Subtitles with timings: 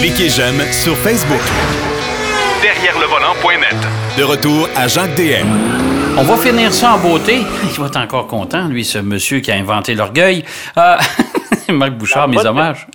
[0.00, 1.40] Cliquez j'aime sur Facebook.
[2.62, 3.76] Derrière le volant.net.
[4.18, 5.46] De retour à Jacques DM.
[6.18, 7.38] On va finir ça en beauté.
[7.64, 10.44] Il va être encore content, lui, ce monsieur qui a inventé l'orgueil.
[10.76, 10.96] Euh,
[11.72, 12.86] Marc Bouchard, mes hommages.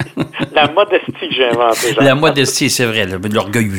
[0.53, 1.95] La modestie que j'ai inventée.
[1.99, 3.05] La modestie, c'est vrai.
[3.05, 3.69] le- L'orgueil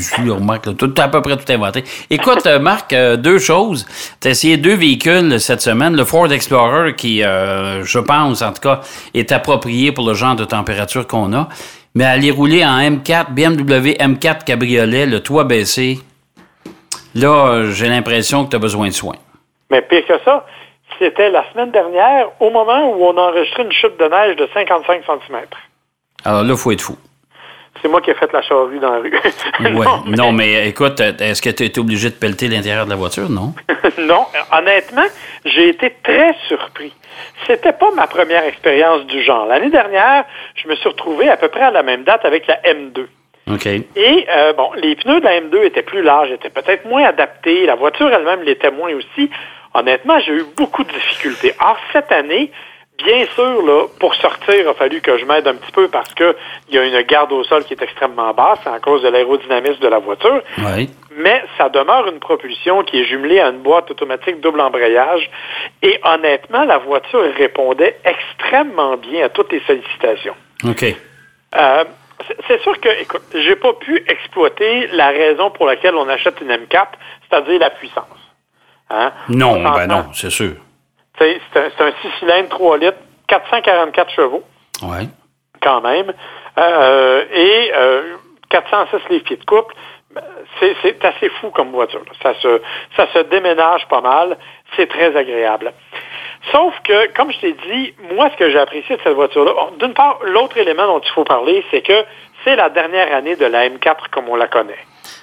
[0.43, 0.67] Marc.
[0.67, 1.85] là, tout, à peu près tout inventé.
[2.11, 3.87] Écoute, euh, Marc, euh, deux choses.
[4.21, 5.95] Tu as essayé deux véhicules cette semaine.
[5.97, 8.81] Le Ford Explorer, qui, euh, je pense, en tout cas,
[9.15, 11.49] est approprié pour le genre de température qu'on a.
[11.95, 15.99] Mais aller rouler en M4, BMW M4 Cabriolet, le toit baissé,
[17.15, 19.17] là, j'ai l'impression que tu as besoin de soins.
[19.71, 20.47] Mais pire que ça,
[20.99, 24.49] c'était la semaine dernière, au moment où on a enregistré une chute de neige de
[24.53, 25.41] 55 cm.
[26.25, 26.97] Alors là, faut être fou.
[27.83, 29.13] C'est moi qui ai fait la charrue dans la rue.
[29.61, 29.87] Ouais.
[30.07, 33.29] mais- non, mais écoute, est-ce que tu es obligé de pelleter l'intérieur de la voiture?
[33.31, 33.55] Non.
[33.99, 35.07] non, honnêtement,
[35.45, 36.93] j'ai été très surpris.
[37.47, 39.47] C'était pas ma première expérience du genre.
[39.47, 40.25] L'année dernière,
[40.57, 43.07] je me suis retrouvé à peu près à la même date avec la M2.
[43.53, 43.67] OK.
[43.67, 47.67] Et euh, bon, les pneus de la M2 étaient plus larges, étaient peut-être moins adaptés.
[47.67, 49.31] La voiture elle-même l'était moins aussi.
[49.75, 51.55] Honnêtement, j'ai eu beaucoup de difficultés.
[51.61, 52.51] Or, cette année,
[53.05, 56.13] bien sûr, là, pour sortir, il a fallu que je m'aide un petit peu parce
[56.15, 56.37] que
[56.69, 59.81] il y a une garde au sol qui est extrêmement basse à cause de l'aérodynamisme
[59.81, 60.43] de la voiture.
[60.59, 60.91] Oui.
[61.17, 65.29] Mais ça demeure une propulsion qui est jumelée à une boîte automatique double embrayage.
[65.83, 70.35] Et honnêtement, la voiture répondait extrêmement bien à toutes les sollicitations.
[70.65, 70.85] OK.
[71.57, 71.85] Euh,
[72.47, 76.51] c'est- sûr que, écoute, j'ai pas pu exploiter la raison pour laquelle on achète une
[76.51, 76.87] M4,
[77.29, 78.05] c'est-à-dire la puissance.
[78.91, 79.13] Hein?
[79.29, 80.53] Non, On ben non, c'est sûr.
[81.53, 82.99] C'est un, un 6 cylindres, 3 litres,
[83.29, 84.43] 444 chevaux,
[84.83, 85.09] Oui.
[85.63, 86.13] quand même,
[86.59, 88.03] euh, et euh,
[88.51, 89.75] 406 livres-pieds de couple.
[90.59, 92.01] C'est c'est assez fou comme voiture.
[92.01, 92.13] là.
[92.23, 92.61] Ça se,
[92.97, 94.37] ça se déménage pas mal.
[94.77, 95.73] C'est très agréable.
[96.51, 99.71] Sauf que, comme je t'ai dit, moi, ce que j'ai apprécié de cette voiture-là, bon,
[99.79, 102.05] d'une part, l'autre élément dont il faut parler, c'est que
[102.43, 104.79] c'est la dernière année de la M4 comme on la connaît.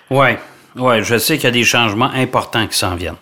[0.09, 0.37] Oui.
[0.77, 3.17] Oui, je sais qu'il y a des changements importants qui s'en viennent.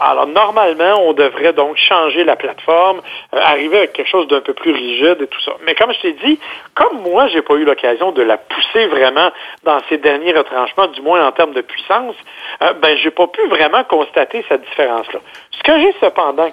[0.00, 3.00] Alors, normalement, on devrait donc changer la plateforme,
[3.34, 5.52] euh, arriver avec quelque chose d'un peu plus rigide et tout ça.
[5.64, 6.38] Mais comme je t'ai dit,
[6.74, 9.30] comme moi, j'ai pas eu l'occasion de la pousser vraiment
[9.64, 12.14] dans ces derniers retranchements, du moins en termes de puissance,
[12.62, 15.20] euh, ben, j'ai pas pu vraiment constater cette différence-là.
[15.50, 16.48] Ce que j'ai cependant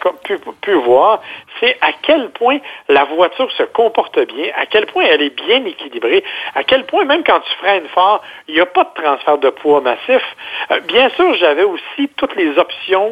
[0.61, 1.21] pu voir,
[1.59, 2.57] c'est à quel point
[2.89, 6.23] la voiture se comporte bien, à quel point elle est bien équilibrée,
[6.55, 9.49] à quel point même quand tu freines fort, il n'y a pas de transfert de
[9.49, 10.23] poids massif.
[10.71, 13.04] Euh, bien sûr, j'avais aussi toutes les options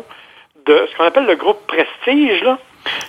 [0.66, 2.57] de ce qu'on appelle le groupe Prestige, là,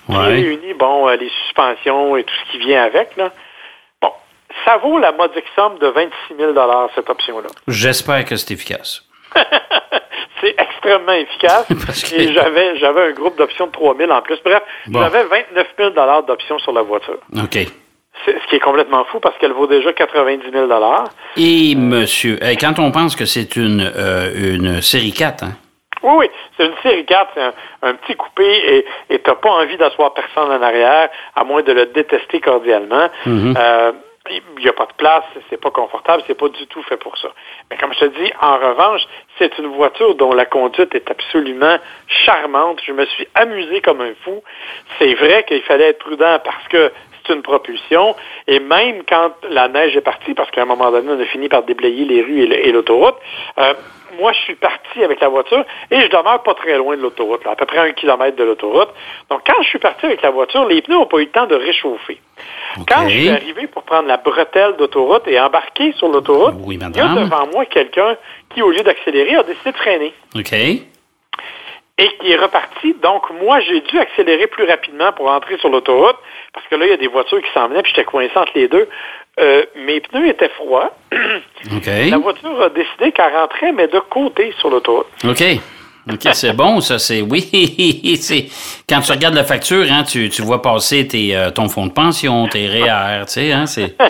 [0.07, 0.27] qui Ouais.
[0.27, 3.17] réunit bon, euh, les suspensions et tout ce qui vient avec.
[3.17, 3.33] Là.
[4.03, 4.11] Bon,
[4.65, 6.53] ça vaut la modique somme de 26 000
[6.95, 7.49] cette option-là.
[7.69, 9.03] J'espère que c'est efficace.
[10.41, 11.67] C'est extrêmement efficace.
[11.87, 14.37] Parce que- Et j'avais, j'avais un groupe d'options de 3 000 en plus.
[14.45, 15.01] Bref, Bon.
[15.01, 15.91] j'avais 29 000
[16.27, 17.17] d'options sur la voiture.
[17.43, 17.53] OK.
[18.25, 20.69] C'est- ce qui est complètement fou parce qu'elle vaut déjà 90 000
[21.37, 25.53] Et monsieur, quand on pense que c'est une, euh, une série 4, hein?
[26.05, 29.51] Oui, oui, c'est une série 4, c'est un, un petit coupé et et t'as pas
[29.51, 33.09] envie d'asseoir personne en arrière, à moins de le détester cordialement.
[33.57, 33.93] Euh,
[34.31, 37.17] il n'y a pas de place, c'est pas confortable, c'est pas du tout fait pour
[37.19, 37.29] ça.
[37.71, 39.03] Mais comme je te dis, en revanche,
[39.39, 41.77] c'est une voiture dont la conduite est absolument
[42.09, 42.81] charmante.
[42.87, 44.43] Je me suis amusé comme un fou.
[44.99, 46.91] C'est vrai qu'il fallait être prudent parce que
[47.27, 48.15] c'est une propulsion.
[48.47, 51.49] Et même quand la neige est partie, parce qu'à un moment donné, on a fini
[51.49, 53.17] par déblayer les rues et l'autoroute,
[53.59, 53.75] euh,
[54.21, 57.41] moi, je suis parti avec la voiture et je demeure pas très loin de l'autoroute,
[57.47, 58.91] à peu près un kilomètre de l'autoroute.
[59.31, 61.47] Donc, quand je suis parti avec la voiture, les pneus n'ont pas eu le temps
[61.47, 62.21] de réchauffer.
[62.89, 66.97] Quand je suis arrivé pour prendre la bretelle d'autoroute et embarquer sur l'autoroute, Oui, il
[66.97, 68.17] y a devant moi quelqu'un
[68.53, 70.53] qui, au lieu d'accélérer, a décidé de freiner OK.
[70.53, 72.95] et qui est reparti.
[73.03, 76.17] Donc, moi, j'ai dû accélérer plus rapidement pour entrer sur l'autoroute,
[76.55, 78.53] parce que là, il y a des voitures qui s'en venaient, puis j'étais coincé entre
[78.55, 78.89] les deux.
[79.41, 80.95] Euh, mes pneus étaient froids.
[82.11, 85.07] La voiture a décidé qu'elle rentrait, mais de côté sur l'autoroute.
[85.29, 85.43] OK.
[86.11, 87.23] OK, c'est bon, ça, c'est.
[87.23, 87.41] Oui,
[88.21, 88.47] c'est.
[88.89, 91.93] Quand tu regardes la facture, hein, tu, tu vois passer tes, euh, ton fonds de
[91.93, 93.97] pension, tes REER, tu sais, hein, c'est.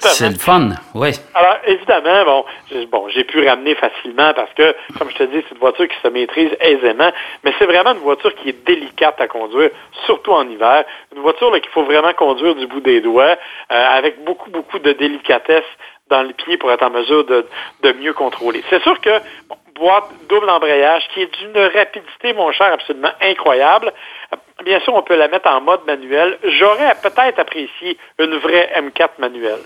[0.00, 1.10] C'est le fun, oui.
[1.34, 5.42] Alors, évidemment, bon, j'ai bon, j'ai pu ramener facilement parce que, comme je te dis,
[5.46, 7.10] c'est une voiture qui se maîtrise aisément,
[7.44, 9.70] mais c'est vraiment une voiture qui est délicate à conduire,
[10.06, 10.84] surtout en hiver.
[11.14, 13.36] Une voiture là, qu'il faut vraiment conduire du bout des doigts,
[13.72, 15.64] euh, avec beaucoup, beaucoup de délicatesse
[16.08, 17.46] dans le pied pour être en mesure de,
[17.82, 18.62] de mieux contrôler.
[18.68, 23.92] C'est sûr que bon, boîte double embrayage qui est d'une rapidité, mon cher, absolument incroyable.
[24.32, 26.38] Euh, Bien sûr, on peut la mettre en mode manuel.
[26.44, 29.64] J'aurais peut-être apprécié une vraie M4 manuelle.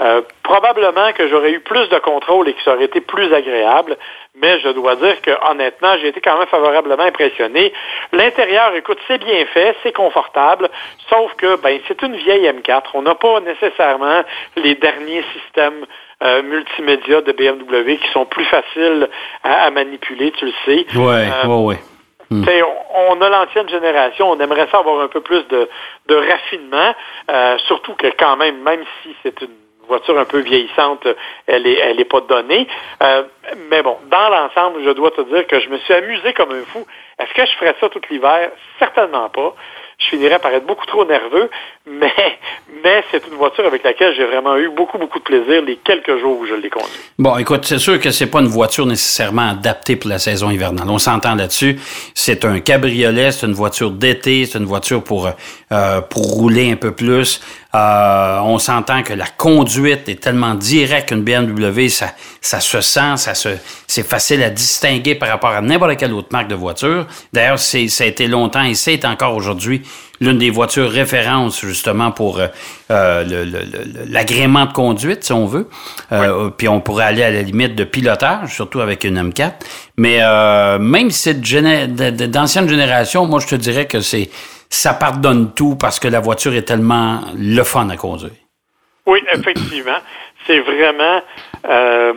[0.00, 3.96] Euh, probablement que j'aurais eu plus de contrôle et que ça aurait été plus agréable,
[4.34, 7.72] mais je dois dire que honnêtement, j'ai été quand même favorablement impressionné.
[8.12, 10.70] L'intérieur, écoute, c'est bien fait, c'est confortable,
[11.08, 12.82] sauf que ben c'est une vieille M4.
[12.94, 14.22] On n'a pas nécessairement
[14.56, 15.84] les derniers systèmes
[16.22, 19.08] euh, multimédia de BMW qui sont plus faciles
[19.42, 20.86] à, manipuler, tu le sais.
[20.96, 21.78] Euh, ouais, ouais.
[22.30, 22.44] Hmm.
[23.10, 25.68] On, a l'ancienne génération, on aimerait ça avoir un peu plus de,
[26.06, 26.94] de raffinement,
[27.30, 29.50] euh, surtout que quand même, même si c'est une
[29.86, 31.06] voiture un peu vieillissante,
[31.46, 32.66] elle est, elle est pas donnée.
[33.02, 33.24] Euh,
[33.70, 36.64] mais bon, dans l'ensemble, je dois te dire que je me suis amusé comme un
[36.64, 36.86] fou.
[37.18, 38.50] Est-ce que je ferais ça tout l'hiver?
[38.78, 39.54] Certainement pas
[39.98, 41.50] je finirais par être beaucoup trop nerveux,
[41.86, 42.12] mais,
[42.84, 46.18] mais c'est une voiture avec laquelle j'ai vraiment eu beaucoup, beaucoup de plaisir les quelques
[46.18, 46.88] jours où je l'ai conduit.
[47.18, 50.88] Bon, écoute, c'est sûr que c'est pas une voiture nécessairement adaptée pour la saison hivernale.
[50.88, 51.78] On s'entend là-dessus.
[52.14, 56.76] C'est un cabriolet, c'est une voiture d'été, c'est une voiture pour, euh, pour rouler un
[56.76, 57.40] peu plus.
[57.74, 62.08] Euh, on s'entend que la conduite est tellement directe qu'une BMW, ça,
[62.42, 63.48] ça se sent, ça se,
[63.86, 67.06] c'est facile à distinguer par rapport à n'importe quelle autre marque de voiture.
[67.32, 69.82] D'ailleurs, c'est, ça a été longtemps et c'est encore aujourd'hui
[70.20, 72.46] l'une des voitures références justement pour euh,
[72.90, 73.44] euh
[74.08, 75.68] l'agrément de conduite, si on veut.
[76.12, 79.52] Euh, Puis on pourrait aller à la limite de pilotage, surtout avec une M4.
[79.96, 84.30] Mais euh, même si c'est d'ancienne génération, moi je te dirais que c'est
[84.72, 88.30] ça pardonne tout parce que la voiture est tellement le fun à conduire.
[89.04, 89.98] Oui, effectivement.
[90.46, 91.20] c'est vraiment
[91.68, 92.14] euh,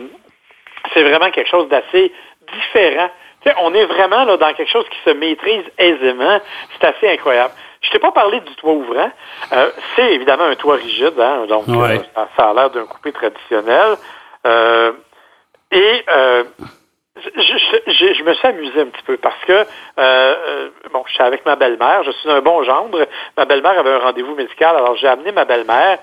[0.94, 2.12] c'est vraiment quelque chose d'assez
[2.52, 3.10] différent.
[3.60, 6.40] on est vraiment là, dans quelque chose qui se maîtrise aisément.
[6.72, 7.52] C'est assez incroyable.
[7.82, 9.10] Je t'ai pas parlé du toit ouvrant.
[9.52, 11.98] Euh, c'est évidemment un toit rigide, hein, donc euh,
[12.36, 13.96] ça, a l'air d'un coupé traditionnel.
[15.72, 16.04] et
[17.34, 19.64] je, je, me suis amusé un petit peu parce que, euh,
[19.98, 23.06] euh, bon, je suis avec ma belle-mère, je suis un bon gendre.
[23.36, 25.98] Ma belle-mère avait un rendez-vous médical, alors j'ai amené ma belle-mère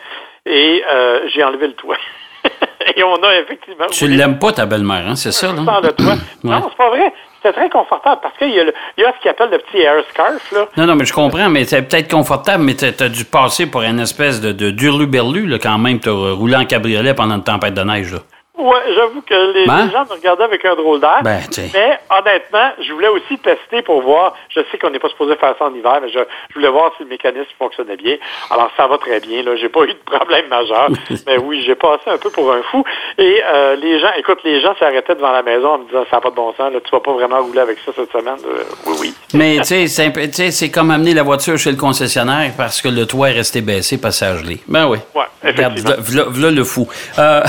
[0.46, 1.98] et euh, j'ai enlevé le toit.
[2.96, 3.88] et on a effectivement...
[3.88, 5.80] Tu l'aimes pas, ta belle-mère, hein, c'est ça, là?
[5.82, 6.16] Le toit.
[6.44, 7.14] Non, c'est pas vrai.
[7.42, 10.04] C'était très confortable parce qu'il y, a y a ce qu'ils appelle le petit air
[10.10, 10.52] scarf.
[10.52, 10.68] Là.
[10.78, 13.82] Non, non, mais je comprends, mais c'est peut-être confortable, mais tu as, dû passer pour
[13.82, 16.00] une espèce de, de durlu-berlu, là, quand même.
[16.00, 18.14] Tu roulé en cabriolet pendant une tempête de neige.
[18.14, 18.20] Là.
[18.56, 19.90] Oui, j'avoue que les, ben?
[19.90, 21.22] gens me regardaient avec un drôle d'air.
[21.24, 21.42] Ben,
[21.74, 24.36] mais honnêtement, je voulais aussi tester pour voir.
[24.50, 26.20] Je sais qu'on n'est pas supposé faire ça en hiver, mais je,
[26.54, 28.18] voulais voir si le mécanisme fonctionnait bien.
[28.52, 29.42] Alors, ça va très bien.
[29.42, 30.90] Là, j'ai pas eu de problème majeur.
[31.26, 32.84] mais oui, j'ai passé un peu pour un fou.
[33.18, 36.18] Et euh, les gens, écoute, les gens s'arrêtaient devant la maison en me disant ça
[36.18, 36.72] n'a pas de bon sens.
[36.72, 38.38] Là, tu vas pas vraiment rouler avec ça cette semaine.
[38.46, 39.14] Euh, oui, oui.
[39.34, 43.32] Mais tu sais, c'est comme amener la voiture chez le concessionnaire parce que le toit
[43.32, 45.00] est resté baissé, passage Ben oui.
[45.16, 46.88] Ouais, Regarde, v'là le fou.
[47.18, 47.42] Euh,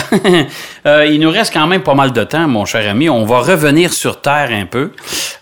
[1.04, 3.08] Euh, il nous reste quand même pas mal de temps, mon cher ami.
[3.08, 4.90] On va revenir sur Terre un peu.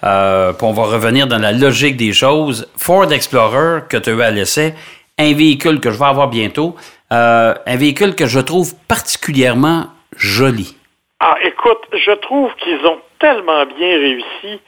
[0.05, 2.70] Euh, on va revenir dans la logique des choses.
[2.76, 4.75] Ford Explorer que tu as laissé,
[5.19, 6.75] un véhicule que je vais avoir bientôt,
[7.12, 9.87] euh, un véhicule que je trouve particulièrement
[10.17, 10.76] joli.
[11.20, 14.61] Ah, écoute, je trouve qu'ils ont tellement bien réussi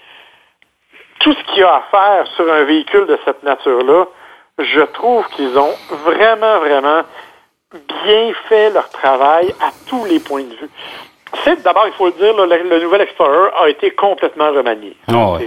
[1.21, 4.05] tout ce qu'il y a à faire sur un véhicule de cette nature-là.
[4.59, 5.75] Je trouve qu'ils ont
[6.05, 7.03] vraiment, vraiment
[8.05, 10.71] bien fait leur travail à tous les points de vue.
[11.43, 14.97] C'est d'abord, il faut le dire, le, nouvel Explorer a été complètement remanié.
[15.09, 15.39] Ah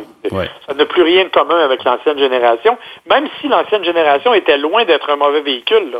[0.67, 2.77] ça n'a plus rien de commun avec l'ancienne génération,
[3.09, 5.97] même si l'ancienne génération était loin d'être un mauvais véhicule.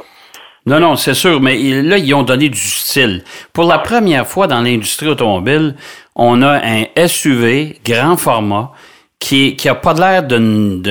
[0.66, 3.24] Non, non, c'est sûr, mais là, ils ont donné du style.
[3.54, 5.76] Pour la première fois dans l'industrie automobile,
[6.14, 8.72] on a un SUV grand format
[9.20, 10.82] qui n'a pas l'air d'une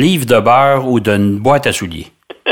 [0.00, 2.08] livre de beurre ou d'une boîte à souliers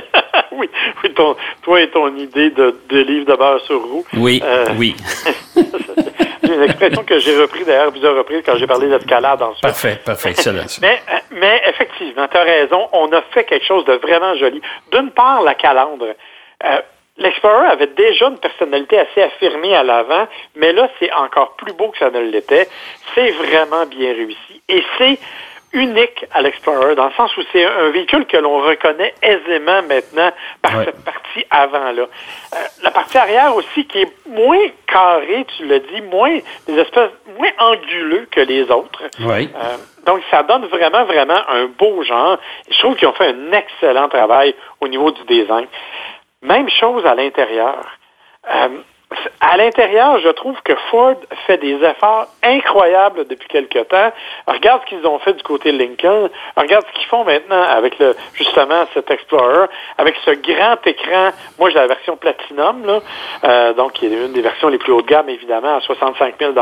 [1.68, 4.04] toi et ton idée de, livre de beurre sur roue.
[4.14, 4.96] Oui, euh, oui.
[5.54, 9.60] c'est une expression que j'ai repris d'ailleurs plusieurs reprises quand j'ai parlé d'escalade ensuite.
[9.60, 10.64] Parfait, parfait, excellent.
[10.80, 14.62] mais, mais effectivement, tu as raison, on a fait quelque chose de vraiment joli.
[14.92, 16.06] D'une part, la calandre.
[16.64, 16.78] Euh,
[17.20, 21.88] L'Explorer avait déjà une personnalité assez affirmée à l'avant, mais là, c'est encore plus beau
[21.88, 22.68] que ça ne l'était.
[23.12, 24.62] C'est vraiment bien réussi.
[24.68, 25.18] Et c'est
[25.72, 30.30] unique à l'Explorer, dans le sens où c'est un véhicule que l'on reconnaît aisément maintenant
[30.62, 32.02] par cette partie avant-là.
[32.02, 37.10] Euh, la partie arrière aussi qui est moins carrée, tu l'as dit, moins des espèces
[37.38, 39.02] moins anguleux que les autres.
[39.20, 39.50] Oui.
[39.54, 42.38] Euh, donc ça donne vraiment, vraiment un beau genre.
[42.70, 45.66] Je trouve qu'ils ont fait un excellent travail au niveau du design.
[46.42, 47.84] Même chose à l'intérieur.
[48.50, 48.68] Euh,
[49.40, 51.14] à l'intérieur, je trouve que Ford
[51.46, 54.12] fait des efforts incroyables depuis quelque temps.
[54.48, 56.28] Regarde ce qu'ils ont fait du côté Lincoln.
[56.56, 59.66] Regarde ce qu'ils font maintenant avec le justement cet Explorer,
[59.96, 61.30] avec ce grand écran.
[61.58, 63.00] Moi, j'ai la version Platinum, là,
[63.44, 66.34] euh, donc qui est une des versions les plus haut de gamme, évidemment, à 65
[66.38, 66.52] 000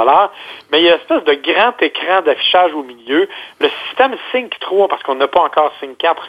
[0.71, 3.29] Mais il y a une espèce de grand écran d'affichage au milieu.
[3.59, 6.23] Le système Sync 3, parce qu'on n'a pas encore Sync 4,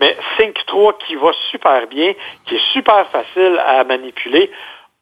[0.00, 2.12] mais Sync 3 qui va super bien,
[2.46, 4.50] qui est super facile à manipuler.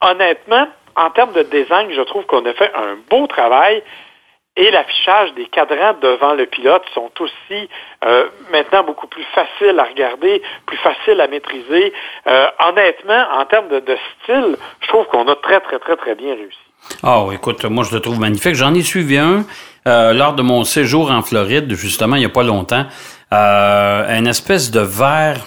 [0.00, 3.82] honnêtement, en termes de design, je trouve qu'on a fait un beau travail.
[4.54, 7.70] Et l'affichage des cadrans devant le pilote sont aussi
[8.04, 11.90] euh, maintenant beaucoup plus faciles à regarder, plus faciles à maîtriser.
[12.26, 16.34] Euh, honnêtement, en termes de, style, je trouve qu'on a très, très, très, très bien
[16.34, 16.58] réussi.
[17.02, 18.54] Ah, écoute, moi, je le trouve magnifique.
[18.54, 19.46] J'en ai suivi un
[19.86, 22.84] euh, lors de mon séjour en Floride, justement, il n'y a pas longtemps.
[23.32, 25.38] Euh, une espèce de verre,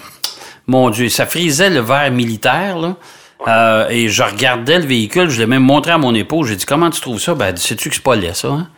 [0.66, 2.96] mon Dieu, ça frisait le verre militaire, là.
[3.46, 6.48] Euh, et je regardais le véhicule, je l'ai même montré à mon épouse.
[6.48, 7.34] J'ai dit, comment tu trouves ça?
[7.34, 8.48] Ben, sais-tu que c'est pas laid, ça?
[8.48, 8.68] Hein?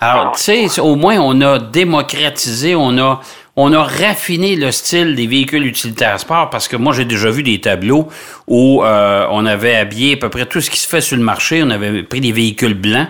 [0.00, 3.20] Alors, tu sais, au moins, on a démocratisé, on a,
[3.56, 7.42] on a raffiné le style des véhicules utilitaires sport parce que moi, j'ai déjà vu
[7.42, 8.08] des tableaux
[8.46, 11.22] où euh, on avait habillé à peu près tout ce qui se fait sur le
[11.22, 11.62] marché.
[11.62, 13.08] On avait pris des véhicules blancs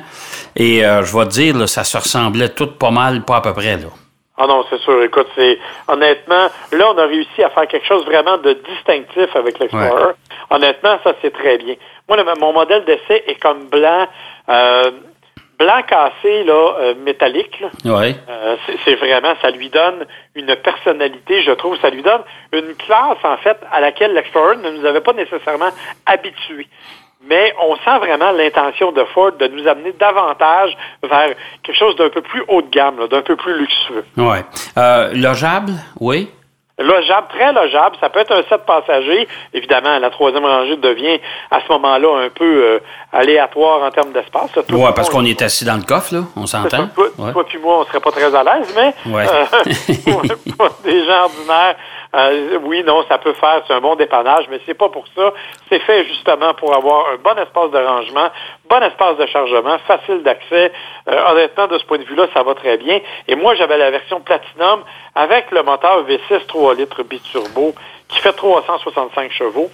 [0.57, 3.41] et euh, je vais te dire, là, ça se ressemblait tout pas mal, pas à
[3.41, 3.77] peu près.
[3.77, 3.89] Là.
[4.37, 5.03] Ah non, c'est sûr.
[5.03, 9.59] Écoute, c'est honnêtement, là, on a réussi à faire quelque chose vraiment de distinctif avec
[9.61, 10.15] l'Explorer.
[10.51, 11.77] Honnêtement, ça, c'est très bien.
[12.09, 14.09] Moi, le, mon modèle d'essai est comme blanc.
[14.49, 14.91] Euh,
[15.59, 17.61] blanc cassé, là, euh, métallique.
[17.61, 17.97] Là.
[17.97, 18.17] Ouais.
[18.29, 22.23] Euh, c'est vraiment, ça lui donne une personnalité, je trouve, ça lui donne
[22.53, 25.71] une classe, en fait, à laquelle l'Explorer ne nous avait pas nécessairement
[26.07, 26.67] habitués.
[27.29, 31.31] Mais on sent vraiment l'intention de Ford de nous amener davantage vers
[31.63, 34.05] quelque chose d'un peu plus haut de gamme, d'un peu plus luxueux.
[34.17, 34.45] Ouais.
[34.77, 36.29] Euh, logeable, oui.
[36.77, 37.97] Logeable, très logeable.
[38.01, 39.29] Ça peut être un set passager.
[39.53, 41.21] Évidemment, la troisième rangée devient
[41.53, 42.79] à ce moment-là un peu euh,
[43.13, 44.51] aléatoire en termes d'espace.
[44.71, 46.23] Oui, parce qu'on est assis dans le coffre, là.
[46.37, 46.89] On s'entend.
[46.89, 47.33] Toi, ouais.
[47.33, 49.25] toi puis moi, on serait pas très à l'aise, mais ouais.
[49.25, 49.45] euh,
[50.05, 50.23] pour,
[50.57, 51.77] pour des gens ordinaires,
[52.15, 55.33] euh, oui, non, ça peut faire, c'est un bon dépannage, mais c'est pas pour ça.
[55.69, 58.29] C'est fait justement pour avoir un bon espace de rangement,
[58.69, 60.73] bon espace de chargement, facile d'accès.
[61.09, 63.01] Euh, honnêtement, de ce point de vue-là, ça va très bien.
[63.27, 64.83] Et moi, j'avais la version Platinum
[65.15, 67.75] avec le moteur V6 3 litres biturbo
[68.09, 69.71] qui fait 365 chevaux.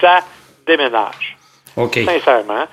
[0.00, 0.20] Ça
[0.66, 1.36] déménage.
[1.76, 1.98] OK.
[2.04, 2.66] Sincèrement.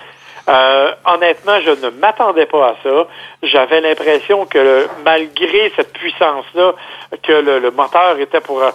[0.49, 3.07] Euh, honnêtement, je ne m'attendais pas à ça.
[3.43, 6.73] J'avais l'impression que le, malgré cette puissance-là,
[7.21, 8.71] que le, le, moteur était pour, euh,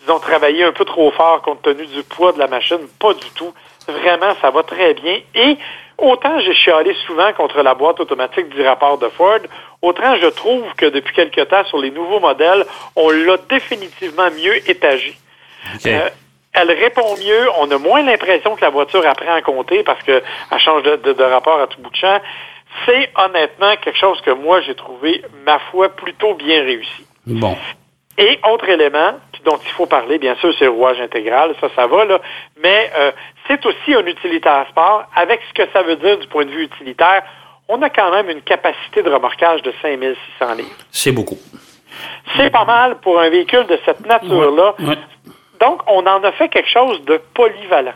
[0.00, 2.86] disons, travailler un peu trop fort compte tenu du poids de la machine.
[2.98, 3.52] Pas du tout.
[3.88, 5.18] Vraiment, ça va très bien.
[5.34, 5.56] Et
[5.98, 9.40] autant j'ai chialé souvent contre la boîte automatique du rapport de Ford,
[9.82, 12.64] autant je trouve que depuis quelque temps, sur les nouveaux modèles,
[12.96, 15.16] on l'a définitivement mieux étagé.
[15.76, 15.94] Okay.
[15.94, 16.08] Euh,
[16.52, 17.48] elle répond mieux.
[17.58, 20.22] On a moins l'impression que la voiture apprend à compter parce qu'elle
[20.58, 22.20] change de, de, de, rapport à tout bout de champ.
[22.86, 27.06] C'est honnêtement quelque chose que moi, j'ai trouvé, ma foi, plutôt bien réussi.
[27.26, 27.56] Bon.
[28.18, 29.14] Et autre élément
[29.44, 31.54] dont il faut parler, bien sûr, c'est le rouage intégral.
[31.60, 32.20] Ça, ça va, là.
[32.62, 33.12] Mais euh,
[33.48, 35.04] c'est aussi un utilitaire sport.
[35.16, 37.22] Avec ce que ça veut dire du point de vue utilitaire,
[37.68, 40.68] on a quand même une capacité de remorquage de 5600 livres.
[40.90, 41.38] C'est beaucoup.
[42.36, 44.74] C'est pas mal pour un véhicule de cette nature-là.
[44.78, 44.88] Ouais.
[44.88, 44.98] Ouais.
[45.60, 47.94] Donc, on en a fait quelque chose de polyvalent.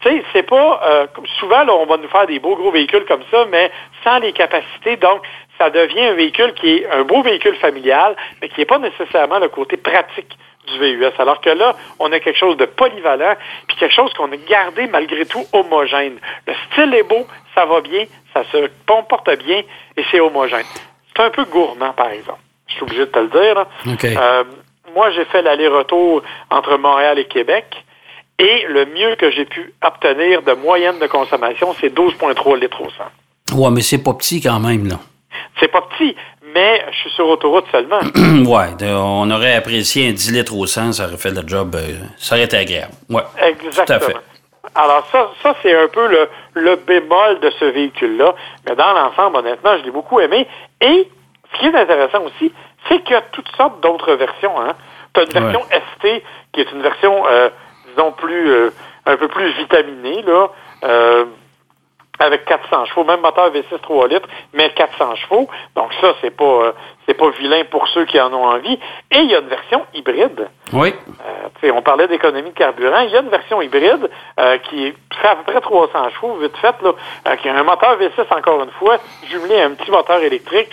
[0.00, 1.06] Tu sais, c'est pas euh,
[1.38, 3.70] souvent là, on va nous faire des beaux gros véhicules comme ça, mais
[4.02, 4.96] sans les capacités.
[4.96, 5.22] Donc,
[5.58, 9.38] ça devient un véhicule qui est un beau véhicule familial, mais qui n'est pas nécessairement
[9.38, 11.12] le côté pratique du VUS.
[11.18, 13.34] Alors que là, on a quelque chose de polyvalent,
[13.68, 16.18] puis quelque chose qu'on a gardé malgré tout homogène.
[16.46, 18.04] Le style est beau, ça va bien,
[18.34, 19.62] ça se comporte bien,
[19.96, 20.66] et c'est homogène.
[21.14, 22.40] C'est un peu gourmand, par exemple.
[22.66, 23.66] Je suis obligé de te le dire.
[23.94, 24.16] Okay.
[24.16, 24.44] Euh,
[24.94, 27.64] moi, j'ai fait l'aller-retour entre Montréal et Québec.
[28.38, 32.88] Et le mieux que j'ai pu obtenir de moyenne de consommation, c'est 12,3 litres au
[33.50, 33.58] 100.
[33.58, 34.96] Ouais, mais c'est pas petit quand même, là.
[35.60, 36.16] C'est pas petit,
[36.54, 38.00] mais je suis sur autoroute seulement.
[38.50, 41.98] ouais, on aurait apprécié un 10 litres au 100, ça aurait fait le job, euh,
[42.18, 42.92] ça aurait été agréable.
[43.08, 43.22] Ouais.
[43.38, 43.84] Exactement.
[43.86, 44.16] Tout à fait.
[44.74, 48.34] Alors ça, ça c'est un peu le, le bémol de ce véhicule-là.
[48.66, 50.46] Mais dans l'ensemble, honnêtement, je l'ai beaucoup aimé.
[50.80, 51.08] Et
[51.52, 52.52] ce qui est intéressant aussi,
[52.88, 54.60] c'est qu'il y a toutes sortes d'autres versions.
[54.60, 54.74] Hein.
[55.14, 55.82] Tu as une version ouais.
[55.98, 56.22] ST
[56.52, 57.50] qui est une version, euh,
[57.88, 58.70] disons, plus euh,
[59.06, 60.48] un peu plus vitaminée, là,
[60.84, 61.24] euh,
[62.18, 65.48] avec 400 chevaux, même moteur V6 3 litres, mais 400 chevaux.
[65.74, 66.72] Donc ça, c'est pas
[67.06, 68.78] c'est pas vilain pour ceux qui en ont envie.
[69.10, 70.48] Et il y a une version hybride.
[70.72, 70.94] Oui.
[71.64, 73.00] On parlait d'économie de carburant.
[73.00, 74.08] Il y a une version hybride
[74.64, 78.36] qui fait à peu près 300 chevaux, vite fait, là, qui a un moteur V6,
[78.36, 78.98] encore une fois,
[79.28, 80.68] jumelé à un petit moteur électrique.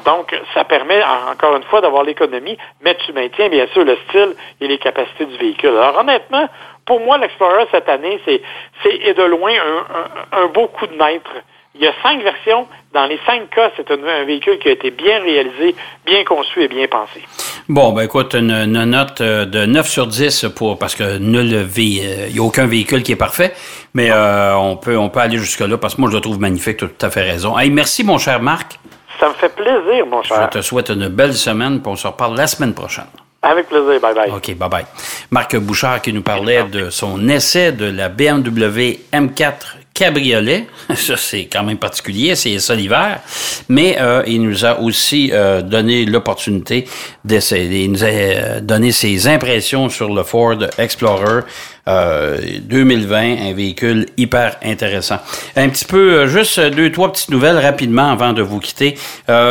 [0.00, 4.34] Donc, ça permet, encore une fois, d'avoir l'économie, mais tu maintiens, bien sûr, le style
[4.60, 5.70] et les capacités du véhicule.
[5.70, 6.48] Alors, honnêtement,
[6.86, 8.42] pour moi, l'Explorer, cette année, c'est,
[8.82, 11.30] c'est de loin un, un, un beau coup de maître.
[11.74, 12.66] Il y a cinq versions.
[12.92, 16.68] Dans les cinq cas, c'est un, véhicule qui a été bien réalisé, bien conçu et
[16.68, 17.22] bien pensé.
[17.68, 22.32] Bon, ben écoute, une, une note de 9 sur 10 pour parce que nul il
[22.32, 23.54] n'y a aucun véhicule qui est parfait,
[23.94, 26.76] mais euh, on peut on peut aller jusque-là parce que moi je le trouve magnifique,
[26.76, 27.58] tu as tout à fait raison.
[27.58, 28.78] Hey, merci mon cher Marc.
[29.20, 30.48] Ça me fait plaisir, mon cher.
[30.52, 33.06] Je te souhaite une belle semaine, puis on se reparle la semaine prochaine.
[33.42, 34.00] Avec plaisir.
[34.00, 34.30] Bye bye.
[34.30, 34.86] OK, bye bye.
[35.30, 40.66] Marc Bouchard qui nous parlait de son essai de la BMW M4 cabriolet.
[40.94, 43.20] Ça, c'est quand même particulier, c'est ça l'hiver.
[43.68, 46.86] Mais euh, il nous a aussi euh, donné l'opportunité
[47.24, 47.84] d'essayer.
[47.84, 51.42] Il nous a euh, donné ses impressions sur le Ford Explorer
[51.86, 55.18] 2020, un véhicule hyper intéressant.
[55.56, 58.96] Un petit peu, juste deux, trois petites nouvelles rapidement avant de vous quitter.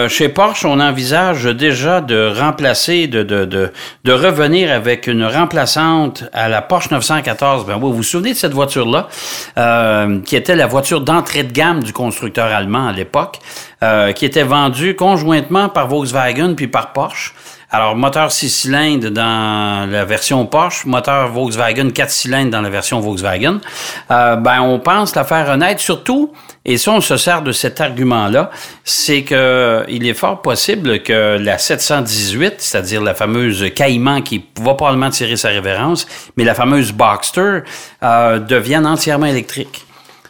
[0.08, 3.72] chez Porsche, on envisage déjà de remplacer, de, de, de,
[4.06, 7.66] de revenir avec une remplaçante à la Porsche 914.
[7.66, 9.10] Ben, vous vous souvenez de cette voiture-là,
[10.26, 13.40] qui était la voiture d'entrée de gamme du constructeur allemand à l'époque,
[13.84, 17.34] euh, qui était vendue conjointement par Volkswagen puis par Porsche.
[17.74, 23.00] Alors, moteur 6 cylindres dans la version Porsche, moteur Volkswagen 4 cylindres dans la version
[23.00, 23.60] Volkswagen.
[24.12, 26.34] Euh, ben, on pense la faire surtout,
[26.66, 28.52] et ça, on se sert de cet argument-là,
[28.84, 34.74] c'est que il est fort possible que la 718, c'est-à-dire la fameuse Caïman qui va
[34.74, 37.60] probablement tirer sa révérence, mais la fameuse Boxster,
[38.04, 39.86] euh, devienne entièrement électrique.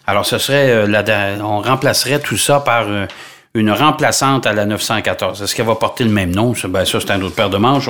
[0.05, 2.85] Alors, ce serait, euh, on remplacerait tout ça par
[3.53, 5.41] une remplaçante à la 914.
[5.41, 6.53] Est-ce qu'elle va porter le même nom?
[6.69, 7.89] Ben, ça c'est un autre paire de manches.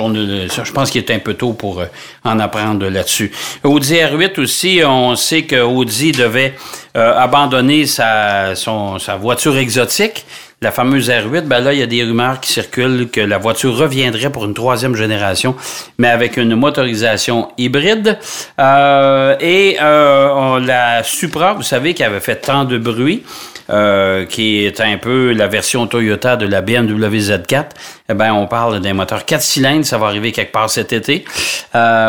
[0.50, 1.86] Ça, je pense qu'il est un peu tôt pour euh,
[2.24, 3.30] en apprendre là-dessus.
[3.62, 6.54] Audi R8 aussi, on sait que Audi devait
[6.94, 10.26] abandonner sa, son, sa voiture exotique
[10.62, 13.76] la fameuse R8, ben là, il y a des rumeurs qui circulent que la voiture
[13.76, 15.56] reviendrait pour une troisième génération,
[15.98, 18.16] mais avec une motorisation hybride.
[18.60, 23.24] Euh, et euh, la Supra, vous savez, qui avait fait tant de bruit,
[23.70, 27.64] euh, qui est un peu la version Toyota de la BMW Z4,
[28.08, 31.24] eh ben, on parle d'un moteur 4 cylindres, ça va arriver quelque part cet été.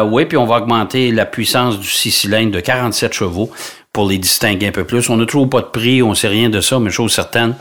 [0.05, 3.51] oui, puis on va augmenter la puissance du 6 cylindres de 47 chevaux
[3.93, 5.07] pour les distinguer un peu plus.
[5.11, 7.53] On n'a toujours pas de prix, on ne sait rien de ça, mais chose certaine,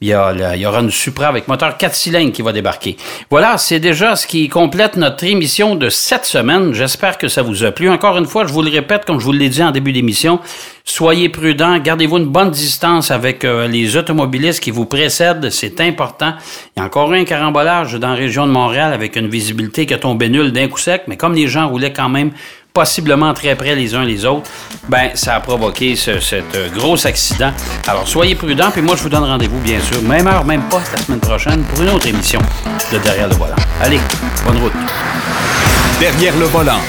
[0.00, 2.96] il y, il y aura une Supra avec moteur 4 cylindres qui va débarquer.
[3.30, 6.72] Voilà, c'est déjà ce qui complète notre émission de cette semaine.
[6.72, 7.88] J'espère que ça vous a plu.
[7.88, 10.40] Encore une fois, je vous le répète, comme je vous l'ai dit en début d'émission,
[10.84, 16.34] soyez prudents, gardez-vous une bonne distance avec euh, les automobilistes qui vous précèdent, c'est important.
[16.76, 19.94] Il y a encore un carambolage dans la région de Montréal avec une visibilité qui
[19.94, 22.32] a tombé nulle d'un coup sec, mais comme les gens roulaient quand même
[22.76, 24.50] possiblement très près les uns les autres,
[24.86, 27.50] ben ça a provoqué ce, euh, gros accident.
[27.88, 30.92] Alors soyez prudents, puis moi je vous donne rendez-vous bien sûr, même heure, même poste
[30.92, 32.40] la semaine prochaine pour une autre émission
[32.92, 33.56] de Derrière le volant.
[33.80, 34.00] Allez,
[34.44, 34.72] bonne route.
[35.98, 36.80] Derrière le volant.